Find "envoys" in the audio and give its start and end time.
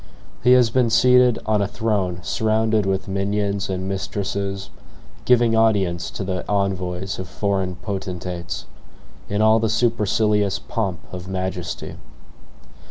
6.49-7.19